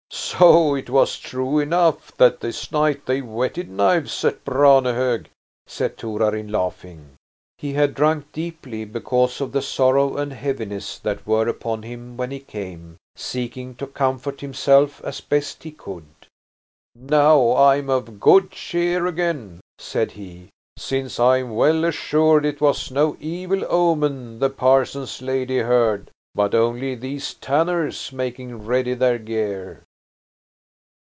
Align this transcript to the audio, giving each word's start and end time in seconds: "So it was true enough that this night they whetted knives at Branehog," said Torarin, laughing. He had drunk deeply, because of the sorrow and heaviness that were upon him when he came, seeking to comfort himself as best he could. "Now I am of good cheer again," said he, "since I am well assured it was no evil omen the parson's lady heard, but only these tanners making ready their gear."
"So 0.13 0.75
it 0.75 0.89
was 0.89 1.19
true 1.19 1.59
enough 1.59 2.15
that 2.15 2.39
this 2.39 2.71
night 2.71 3.05
they 3.05 3.21
whetted 3.21 3.69
knives 3.69 4.23
at 4.25 4.43
Branehog," 4.45 5.25
said 5.67 5.97
Torarin, 5.97 6.47
laughing. 6.49 7.15
He 7.57 7.73
had 7.73 7.93
drunk 7.93 8.31
deeply, 8.31 8.85
because 8.85 9.41
of 9.41 9.51
the 9.51 9.61
sorrow 9.61 10.15
and 10.17 10.31
heaviness 10.31 10.97
that 10.99 11.27
were 11.27 11.47
upon 11.47 11.83
him 11.83 12.17
when 12.17 12.31
he 12.31 12.39
came, 12.39 12.97
seeking 13.15 13.75
to 13.75 13.85
comfort 13.87 14.39
himself 14.41 15.01
as 15.03 15.19
best 15.21 15.63
he 15.63 15.71
could. 15.71 16.05
"Now 16.95 17.49
I 17.49 17.75
am 17.77 17.89
of 17.89 18.19
good 18.19 18.51
cheer 18.51 19.05
again," 19.05 19.59
said 19.77 20.11
he, 20.13 20.49
"since 20.77 21.19
I 21.19 21.37
am 21.39 21.55
well 21.55 21.83
assured 21.85 22.45
it 22.45 22.61
was 22.61 22.89
no 22.89 23.15
evil 23.19 23.63
omen 23.69 24.39
the 24.39 24.49
parson's 24.49 25.21
lady 25.21 25.59
heard, 25.59 26.09
but 26.33 26.55
only 26.55 26.95
these 26.95 27.33
tanners 27.35 28.11
making 28.13 28.65
ready 28.65 28.93
their 28.93 29.19
gear." 29.19 29.83